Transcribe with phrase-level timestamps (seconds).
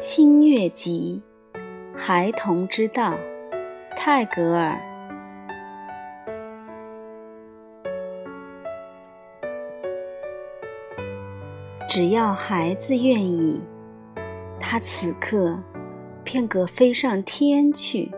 [0.00, 1.20] 新月集·
[1.98, 3.18] 孩童之道，
[3.96, 4.78] 泰戈尔。
[11.88, 13.60] 只要孩子愿意，
[14.60, 15.58] 他此刻
[16.22, 18.08] 便可飞上天去。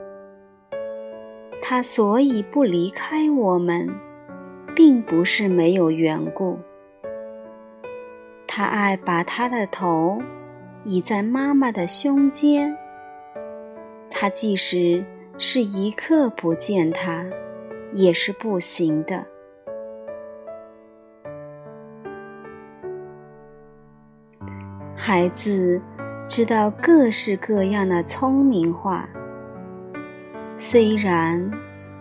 [1.62, 3.88] 他所以不离开我们，
[4.76, 6.58] 并不是没有缘故。
[8.46, 10.20] 他爱把他的头。
[10.90, 12.76] 倚在妈妈的胸间，
[14.10, 15.04] 他即使
[15.38, 17.24] 是一刻不见他，
[17.94, 19.24] 也是不行的。
[24.96, 25.80] 孩子
[26.26, 29.08] 知道各式各样的聪明话，
[30.56, 31.48] 虽然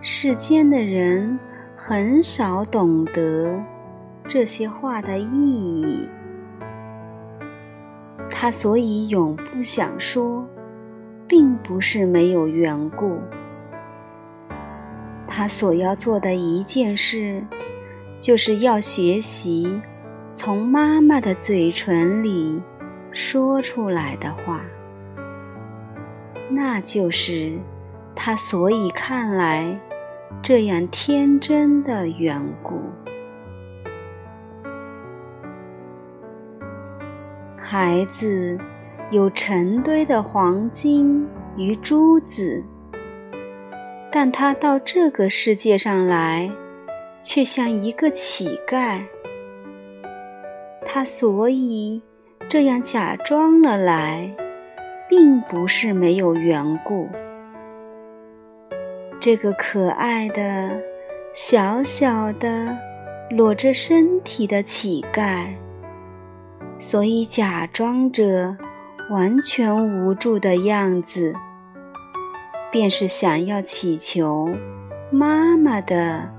[0.02, 1.38] 世间的人
[1.78, 3.56] 很少懂得
[4.28, 5.32] 这些话的意
[5.80, 6.10] 义。
[8.42, 10.48] 他所以永不想说，
[11.28, 13.20] 并不是没有缘故。
[15.28, 17.44] 他所要做的一件事，
[18.18, 19.82] 就是要学习
[20.36, 22.62] 从妈妈的嘴唇里
[23.12, 24.62] 说出来的话，
[26.50, 27.60] 那就是
[28.16, 29.78] 他所以看来
[30.42, 32.80] 这样天真的缘故。
[37.72, 38.58] 孩子
[39.12, 41.24] 有成堆的黄金
[41.56, 42.64] 与珠子，
[44.12, 46.50] 但他到这个世界上来，
[47.22, 49.00] 却像一个乞丐。
[50.84, 52.02] 他所以
[52.48, 54.36] 这样假装了来，
[55.08, 57.08] 并不是没有缘故。
[59.20, 60.72] 这个可爱的、
[61.36, 62.76] 小小的、
[63.30, 65.46] 裸着身体的乞丐。
[66.82, 68.56] 所以假装着
[69.10, 71.36] 完全无助的样子，
[72.72, 74.50] 便是想要祈求
[75.12, 76.30] 妈妈的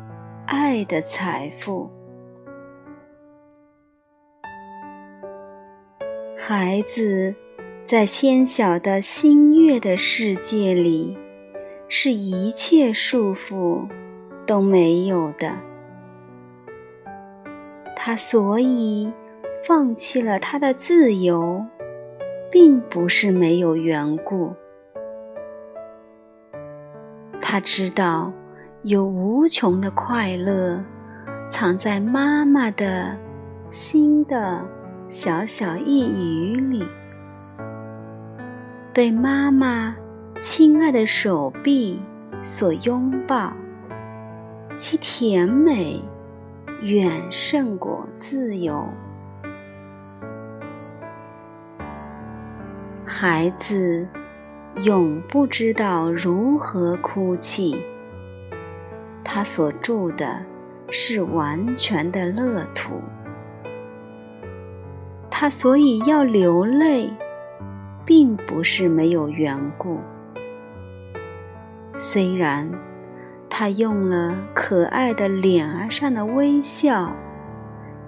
[0.46, 1.90] 爱的财富。
[6.38, 7.34] 孩子
[7.84, 11.18] 在纤小的新月的世界里，
[11.86, 13.86] 是一切束缚
[14.46, 15.52] 都没有的。
[17.94, 19.12] 他所以。
[19.66, 21.64] 放弃了他的自由，
[22.50, 24.54] 并不是没有缘故。
[27.42, 28.32] 他知道
[28.82, 30.82] 有无穷的快乐
[31.48, 33.18] 藏在妈妈的
[33.70, 34.64] 心的
[35.08, 36.86] 小小一隅里，
[38.94, 39.96] 被妈妈
[40.38, 42.00] 亲爱的手臂
[42.42, 43.52] 所拥抱，
[44.76, 46.02] 其甜美
[46.82, 48.86] 远胜过自由。
[53.04, 54.06] 孩子
[54.82, 57.76] 永不知道如何哭泣，
[59.24, 60.44] 他所住的
[60.90, 63.00] 是完全的乐土。
[65.30, 67.10] 他所以要流泪，
[68.04, 69.98] 并不是没有缘故。
[71.96, 72.70] 虽然
[73.48, 77.12] 他用了可爱的脸儿上的微笑，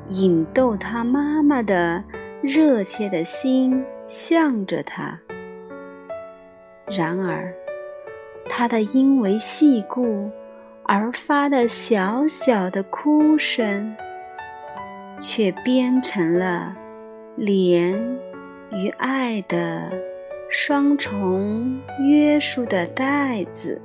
[0.08, 2.04] 引逗他妈妈的
[2.42, 3.84] 热切的心。
[4.14, 5.18] 向着他，
[6.84, 7.50] 然而，
[8.46, 10.30] 他的因为细故
[10.82, 13.96] 而发的小小的哭声，
[15.18, 16.76] 却编成了
[17.38, 17.98] 怜
[18.70, 19.90] 与爱的
[20.50, 23.80] 双重约束的带子。